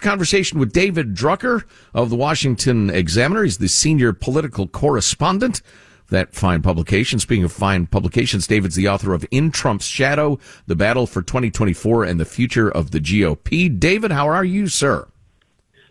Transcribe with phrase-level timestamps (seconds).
[0.00, 3.44] conversation with David Drucker of the Washington Examiner.
[3.44, 5.62] He's the senior political correspondent
[6.10, 7.18] that fine publication.
[7.18, 12.04] Speaking of fine publications, David's the author of In Trump's Shadow, The Battle for 2024
[12.04, 13.78] and the Future of the GOP.
[13.78, 15.08] David, how are you, sir?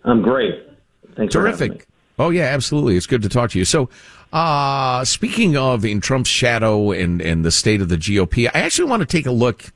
[0.04, 0.68] I'm great.
[1.16, 1.88] Thanks Terrific.
[2.18, 2.98] Oh, yeah, absolutely.
[2.98, 3.66] It's good to talk to you.
[3.66, 3.90] So,
[4.34, 8.90] uh, speaking of In Trump's Shadow and, and the state of the GOP, I actually
[8.90, 9.72] want to take a look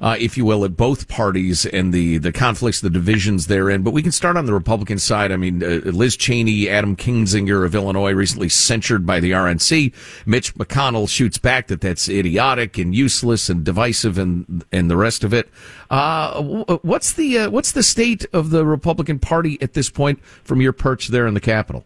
[0.00, 3.82] uh, if you will, at both parties and the, the conflicts, the divisions therein.
[3.82, 5.32] But we can start on the Republican side.
[5.32, 9.92] I mean, uh, Liz Cheney, Adam Kinzinger of Illinois, recently censured by the RNC.
[10.26, 15.24] Mitch McConnell shoots back that that's idiotic and useless and divisive and and the rest
[15.24, 15.48] of it.
[15.90, 16.42] Uh,
[16.82, 20.72] what's the uh, what's the state of the Republican Party at this point from your
[20.72, 21.84] perch there in the Capitol?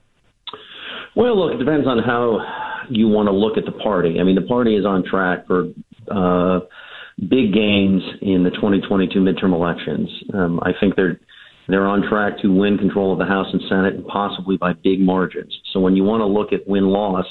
[1.15, 4.19] Well, look, it depends on how you want to look at the party.
[4.19, 5.69] I mean, the party is on track for
[6.11, 6.61] uh,
[7.19, 10.09] big gains in the 2022 midterm elections.
[10.33, 11.21] Um, I think they're
[11.69, 15.01] they're on track to win control of the House and Senate, and possibly by big
[15.01, 15.57] margins.
[15.73, 17.27] So when you want to look at win loss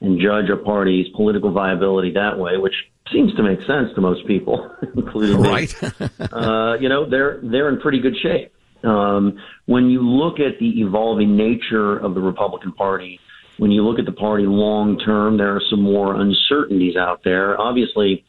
[0.00, 2.74] and judge a party's political viability that way, which
[3.12, 5.82] seems to make sense to most people, including right.
[5.82, 5.88] me,
[6.32, 8.52] uh, you know, they're they're in pretty good shape.
[8.84, 13.20] Um, when you look at the evolving nature of the Republican Party,
[13.58, 17.60] when you look at the party long term, there are some more uncertainties out there.
[17.60, 18.24] Obviously,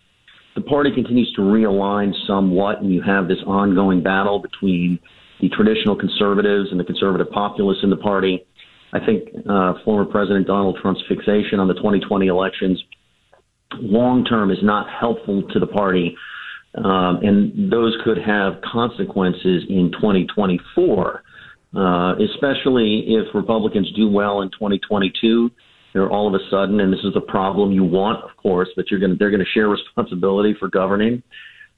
[0.56, 5.00] the party continues to realign somewhat, and you have this ongoing battle between
[5.42, 8.46] the traditional conservatives and the conservative populists in the party.
[8.94, 12.82] I think uh, former President Donald Trump's fixation on the 2020 elections
[13.80, 16.16] long term is not helpful to the party,
[16.76, 21.24] um, and those could have consequences in 2024,
[21.76, 25.50] uh, especially if Republicans do well in 2022
[25.94, 28.90] they're all of a sudden, and this is a problem you want, of course, but
[28.90, 31.22] you're going they're going to share responsibility for governing.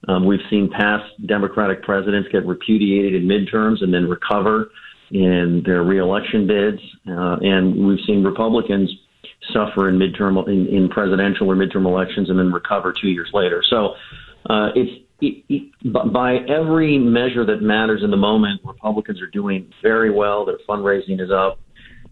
[0.07, 4.69] Um, we've seen past Democratic presidents get repudiated in midterms and then recover
[5.11, 8.89] in their reelection bids, uh, and we've seen Republicans
[9.53, 13.63] suffer in midterm in, in presidential or midterm elections and then recover two years later.
[13.69, 13.95] So
[14.49, 19.71] uh, it's it, it, by every measure that matters in the moment, Republicans are doing
[19.81, 20.45] very well.
[20.45, 21.59] Their fundraising is up.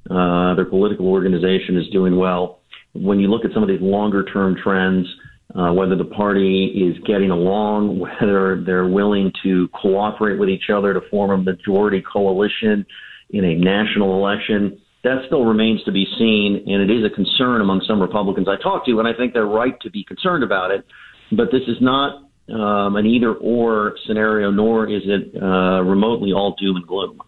[0.09, 2.59] Uh, their political organization is doing well.
[2.93, 5.07] When you look at some of these longer term trends,
[5.55, 10.93] uh, whether the party is getting along, whether they're willing to cooperate with each other
[10.93, 12.85] to form a majority coalition
[13.29, 17.61] in a national election, that still remains to be seen, and it is a concern
[17.61, 20.71] among some Republicans I talk to, and I think they're right to be concerned about
[20.71, 20.85] it.
[21.31, 26.55] But this is not um, an either or scenario, nor is it uh, remotely all
[26.57, 27.19] doom and gloom.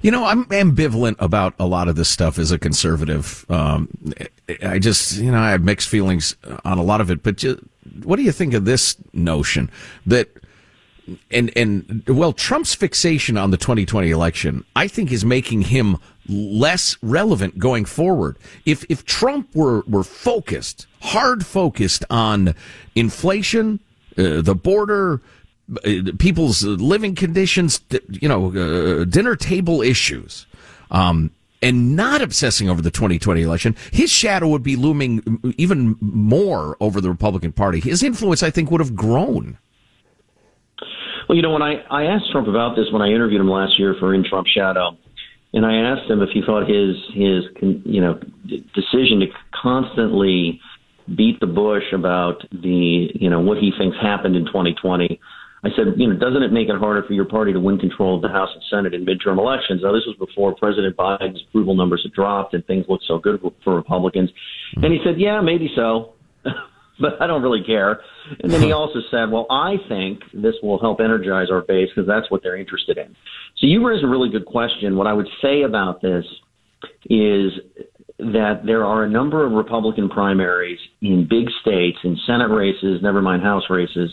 [0.00, 3.44] You know, I'm ambivalent about a lot of this stuff as a conservative.
[3.48, 3.88] Um,
[4.62, 7.22] I just, you know, I have mixed feelings on a lot of it.
[7.22, 7.60] But just,
[8.04, 9.70] what do you think of this notion
[10.06, 10.28] that
[11.30, 15.96] and and well, Trump's fixation on the 2020 election, I think, is making him
[16.28, 18.36] less relevant going forward.
[18.66, 22.54] If if Trump were were focused, hard focused on
[22.94, 23.80] inflation,
[24.16, 25.20] uh, the border,
[26.18, 30.46] people's living conditions, you know, uh, dinner table issues.
[30.90, 31.30] Um,
[31.60, 37.00] and not obsessing over the 2020 election, his shadow would be looming even more over
[37.00, 37.80] the Republican Party.
[37.80, 39.58] His influence, I think, would have grown.
[41.28, 43.78] Well, you know, when I, I asked Trump about this when I interviewed him last
[43.78, 44.96] year for In Trump Shadow,
[45.52, 47.44] and I asked him if he thought his his
[47.84, 48.20] you know
[48.74, 50.60] decision to constantly
[51.16, 55.20] beat the bush about the you know what he thinks happened in 2020.
[55.64, 58.16] I said, you know, doesn't it make it harder for your party to win control
[58.16, 59.80] of the House and Senate in midterm elections?
[59.82, 63.40] Now, this was before President Biden's approval numbers had dropped and things looked so good
[63.64, 64.30] for Republicans.
[64.30, 64.84] Mm-hmm.
[64.84, 66.14] And he said, yeah, maybe so.
[67.00, 68.00] but I don't really care.
[68.40, 72.06] And then he also said, well, I think this will help energize our base because
[72.06, 73.16] that's what they're interested in.
[73.56, 74.96] So you raise a really good question.
[74.96, 76.24] What I would say about this
[77.10, 77.52] is
[78.18, 83.22] that there are a number of Republican primaries in big states, in Senate races, never
[83.22, 84.10] mind House races,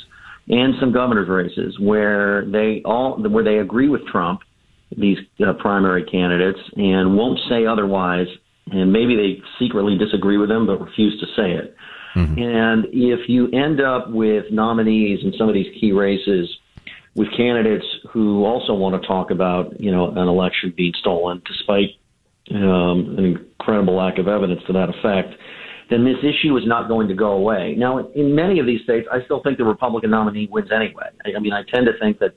[0.48, 4.42] and some governor's races where they all where they agree with Trump,
[4.96, 8.28] these uh, primary candidates, and won't say otherwise.
[8.72, 11.76] And maybe they secretly disagree with them, but refuse to say it.
[12.16, 12.40] Mm-hmm.
[12.42, 16.50] And if you end up with nominees in some of these key races
[17.16, 21.90] with candidates who also want to talk about, you know, an election being stolen, despite
[22.52, 25.34] um, an incredible lack of evidence to that effect,
[25.90, 27.76] then this issue is not going to go away.
[27.78, 31.06] Now, in many of these states, I still think the Republican nominee wins anyway.
[31.26, 32.36] I, I mean, I tend to think that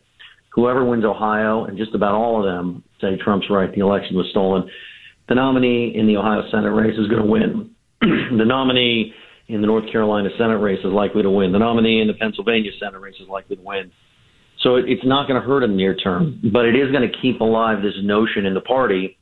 [0.53, 4.27] whoever wins Ohio, and just about all of them say Trump's right, the election was
[4.31, 4.69] stolen,
[5.29, 7.71] the nominee in the Ohio Senate race is going to win.
[8.01, 9.15] the nominee
[9.49, 11.53] in the North Carolina Senate race is likely to win.
[11.53, 13.91] The nominee in the Pennsylvania Senate race is likely to win.
[14.61, 17.09] So it, it's not going to hurt in the near term, but it is going
[17.09, 19.19] to keep alive this notion in the party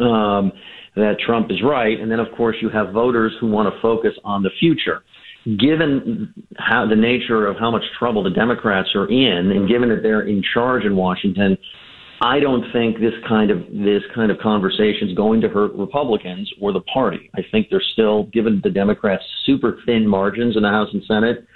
[0.00, 0.52] um,
[0.96, 1.98] that Trump is right.
[1.98, 5.02] And then, of course, you have voters who want to focus on the future.
[5.44, 10.02] Given how the nature of how much trouble the Democrats are in, and given that
[10.02, 11.58] they're in charge in Washington,
[12.22, 16.50] I don't think this kind of this kind of conversation is going to hurt Republicans
[16.60, 17.30] or the party.
[17.36, 21.46] I think they're still, given the Democrats' super thin margins in the House and Senate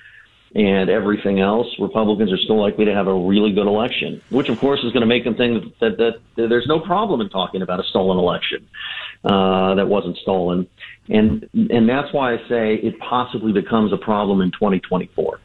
[0.54, 4.58] and everything else, Republicans are still likely to have a really good election, which of
[4.58, 7.62] course is going to make them think that, that, that there's no problem in talking
[7.62, 8.66] about a stolen election
[9.24, 10.66] uh, that wasn't stolen,
[11.08, 15.40] and and that's why I say it possibly becomes a problem in 2024.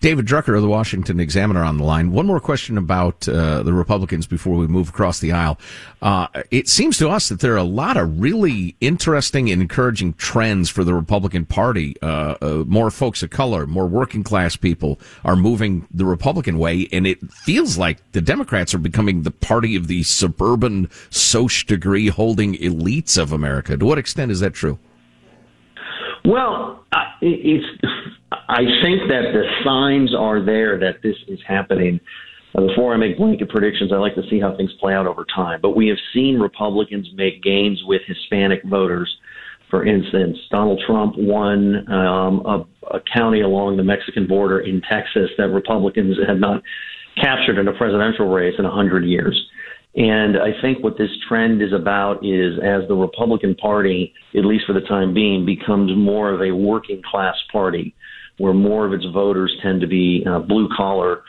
[0.00, 2.12] David Drucker of the Washington Examiner on the line.
[2.12, 5.58] One more question about uh, the Republicans before we move across the aisle.
[6.00, 10.14] Uh, it seems to us that there are a lot of really interesting and encouraging
[10.14, 11.96] trends for the Republican Party.
[12.00, 16.88] Uh, uh more folks of color, more working class people are moving the Republican way,
[16.92, 22.06] and it feels like the Democrats are becoming the party of the suburban, soc degree
[22.06, 23.76] holding elites of America.
[23.76, 24.78] To what extent is that true?
[26.24, 26.84] Well,
[27.20, 27.66] it's
[28.32, 32.00] I think that the signs are there that this is happening.
[32.54, 35.24] Uh, before I make blanket predictions, I like to see how things play out over
[35.34, 35.60] time.
[35.60, 39.14] But we have seen Republicans make gains with Hispanic voters.
[39.70, 42.66] For instance, Donald Trump won um, a,
[42.96, 46.62] a county along the Mexican border in Texas that Republicans had not
[47.20, 49.38] captured in a presidential race in 100 years.
[49.94, 54.64] And I think what this trend is about is as the Republican Party, at least
[54.66, 57.94] for the time being, becomes more of a working class party
[58.38, 61.22] where more of its voters tend to be uh, blue collar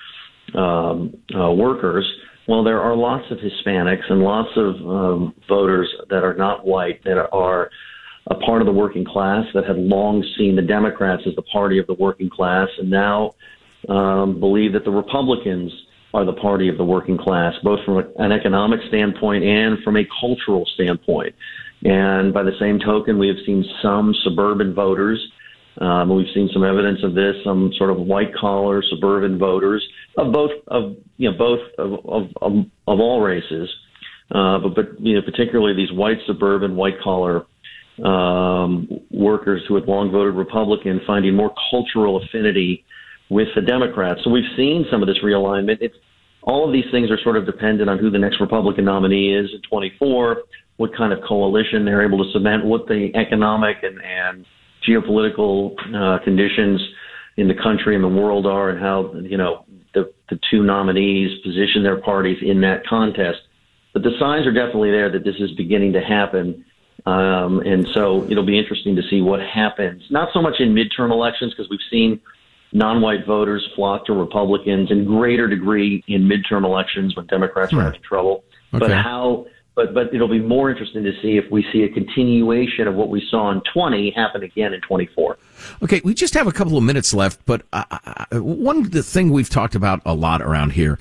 [0.56, 2.06] um, uh, workers.
[2.48, 7.04] Well, there are lots of Hispanics and lots of um, voters that are not white
[7.04, 7.70] that are
[8.28, 11.80] a part of the working class that have long seen the Democrats as the party
[11.80, 13.32] of the working class and now
[13.88, 15.72] um, believe that the Republicans
[16.14, 20.06] are the party of the working class, both from an economic standpoint and from a
[20.20, 21.36] cultural standpoint.
[21.84, 25.20] And by the same token, we have seen some suburban voters
[25.80, 29.86] um, we've seen some evidence of this, some sort of white collar suburban voters
[30.18, 32.54] of both of you know both of of, of,
[32.88, 33.70] of all races,
[34.32, 37.46] uh, but but you know particularly these white suburban white collar
[38.04, 42.84] um, workers who had long voted Republican, finding more cultural affinity
[43.30, 44.22] with the Democrats.
[44.24, 45.78] So we've seen some of this realignment.
[45.82, 45.96] It's
[46.44, 49.50] all of these things are sort of dependent on who the next Republican nominee is
[49.54, 50.44] in 24,
[50.78, 54.46] what kind of coalition they're able to cement, what the economic and and
[54.90, 56.82] geopolitical uh, conditions
[57.38, 61.40] in the country and the world are, and how you know the the two nominees
[61.42, 63.40] position their parties in that contest.
[63.94, 66.66] But the signs are definitely there that this is beginning to happen.
[67.06, 70.04] Um, and so it'll be interesting to see what happens.
[70.10, 72.20] Not so much in midterm elections because we've seen
[72.72, 78.02] non-white voters flock to Republicans in greater degree in midterm elections when Democrats are having
[78.02, 78.44] trouble.
[78.74, 78.88] Okay.
[78.88, 79.48] But how?
[79.80, 83.08] But but it'll be more interesting to see if we see a continuation of what
[83.08, 85.38] we saw in 20 happen again in 24.
[85.82, 89.30] Okay, we just have a couple of minutes left, but uh, uh, one the thing
[89.30, 91.00] we've talked about a lot around here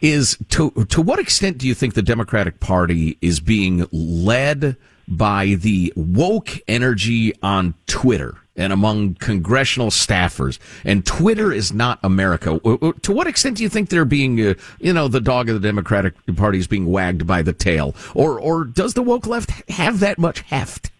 [0.00, 5.48] is to to what extent do you think the Democratic Party is being led by
[5.48, 10.58] the woke energy on Twitter and among congressional staffers?
[10.84, 12.58] And Twitter is not America.
[13.02, 15.68] To what extent do you think they're being, uh, you know, the dog of the
[15.68, 20.00] Democratic Party is being wagged by the tail, or or does the woke left have
[20.00, 20.90] that much heft?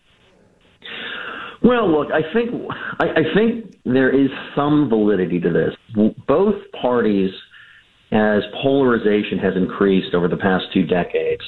[1.62, 2.50] Well, look, I think
[3.00, 5.74] I, I think there is some validity to this.
[6.26, 7.30] Both parties,
[8.12, 11.42] as polarization has increased over the past two decades,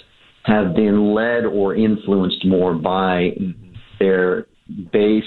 [0.45, 3.31] have been led or influenced more by
[4.01, 4.47] their
[4.93, 5.23] base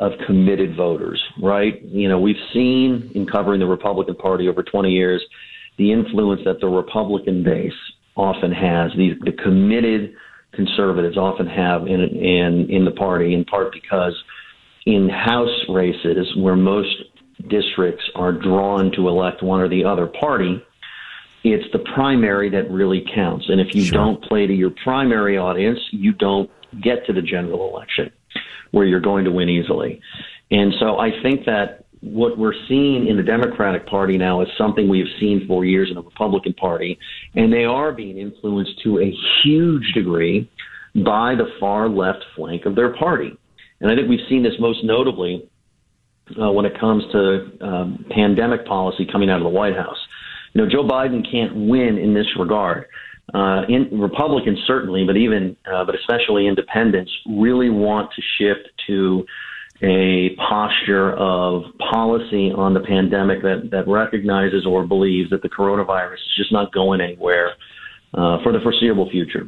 [0.00, 1.80] of committed voters, right?
[1.84, 5.22] You know, we've seen in covering the Republican Party over 20 years
[5.76, 7.72] the influence that the Republican base
[8.16, 10.14] often has, the, the committed
[10.52, 14.14] conservatives often have in, in, in the party, in part because
[14.86, 16.96] in House races where most
[17.48, 20.62] districts are drawn to elect one or the other party,
[21.44, 23.46] it's the primary that really counts.
[23.48, 23.98] And if you sure.
[23.98, 26.50] don't play to your primary audience, you don't
[26.82, 28.10] get to the general election
[28.70, 30.00] where you're going to win easily.
[30.50, 34.88] And so I think that what we're seeing in the Democratic Party now is something
[34.88, 36.98] we have seen for years in the Republican Party,
[37.34, 40.50] and they are being influenced to a huge degree
[40.94, 43.36] by the far left flank of their party.
[43.80, 45.48] And I think we've seen this most notably
[46.40, 49.98] uh, when it comes to um, pandemic policy coming out of the White House.
[50.52, 52.86] You know, Joe Biden can't win in this regard.
[53.32, 59.24] Uh, in, Republicans certainly, but even, uh, but especially independents, really want to shift to
[59.82, 66.14] a posture of policy on the pandemic that, that recognizes or believes that the coronavirus
[66.14, 67.52] is just not going anywhere
[68.14, 69.46] uh, for the foreseeable future.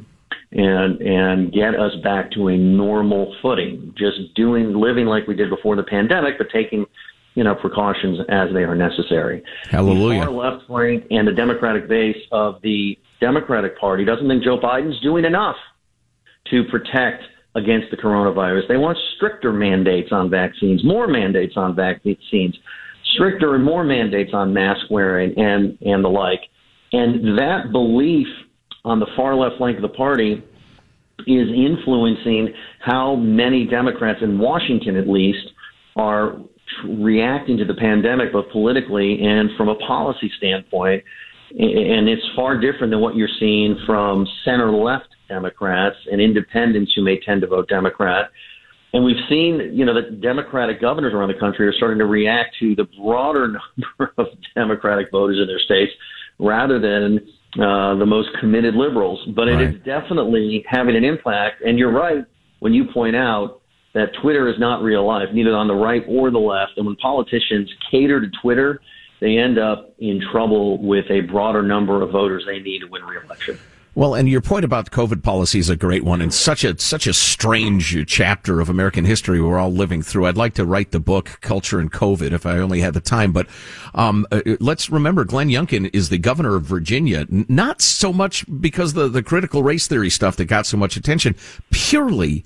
[0.54, 3.94] And and get us back to a normal footing.
[3.96, 6.84] Just doing living like we did before the pandemic but taking
[7.34, 9.42] you know precautions as they are necessary.
[9.70, 10.20] Hallelujah.
[10.20, 14.58] The far left flank and the democratic base of the democratic party doesn't think joe
[14.58, 15.56] biden's doing enough
[16.50, 17.22] to protect
[17.54, 18.68] against the coronavirus.
[18.68, 22.56] They want stricter mandates on vaccines, more mandates on vaccines,
[23.14, 26.40] stricter and more mandates on mask wearing and, and the like.
[26.92, 28.26] And that belief
[28.84, 30.42] on the far left flank of the party
[31.26, 35.52] is influencing how many Democrats in Washington, at least,
[35.94, 36.38] are
[36.84, 41.04] reacting to the pandemic, both politically and from a policy standpoint.
[41.58, 47.02] And it's far different than what you're seeing from center left Democrats and independents who
[47.02, 48.30] may tend to vote Democrat.
[48.94, 52.56] And we've seen, you know, that Democratic governors around the country are starting to react
[52.60, 55.92] to the broader number of Democratic voters in their states
[56.38, 57.18] rather than
[57.62, 59.20] uh, the most committed liberals.
[59.34, 59.60] But right.
[59.60, 61.62] it is definitely having an impact.
[61.62, 62.24] And you're right
[62.60, 63.60] when you point out
[63.94, 66.72] that Twitter is not real life, neither on the right or the left.
[66.76, 68.80] And when politicians cater to Twitter,
[69.22, 73.04] they end up in trouble with a broader number of voters they need to win
[73.04, 73.56] re-election.
[73.94, 77.06] Well, and your point about COVID policy is a great one and such a such
[77.06, 80.26] a strange chapter of American history we're all living through.
[80.26, 83.32] I'd like to write the book Culture and COVID if I only had the time,
[83.32, 83.46] but
[83.94, 88.94] um, uh, let's remember Glenn Youngkin is the governor of Virginia, not so much because
[88.94, 91.36] the the critical race theory stuff that got so much attention,
[91.70, 92.44] purely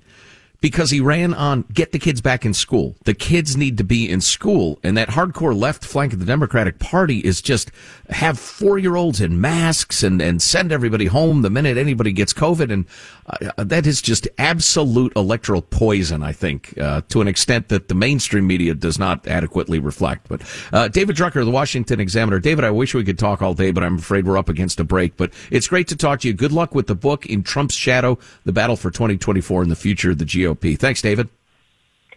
[0.61, 2.97] because he ran on get the kids back in school.
[3.05, 4.79] The kids need to be in school.
[4.83, 7.71] And that hardcore left flank of the Democratic Party is just
[8.09, 12.33] have four year olds in masks and, and send everybody home the minute anybody gets
[12.33, 12.73] COVID.
[12.73, 12.87] And
[13.27, 17.95] uh, that is just absolute electoral poison, I think, uh, to an extent that the
[17.95, 20.29] mainstream media does not adequately reflect.
[20.29, 22.39] But uh, David Drucker, the Washington Examiner.
[22.39, 24.85] David, I wish we could talk all day, but I'm afraid we're up against a
[24.85, 25.17] break.
[25.17, 26.35] But it's great to talk to you.
[26.35, 30.11] Good luck with the book, In Trump's Shadow, The Battle for 2024 and the Future
[30.11, 30.46] of the GOP.
[30.55, 31.29] Thanks, David.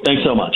[0.05, 0.55] Thanks so much.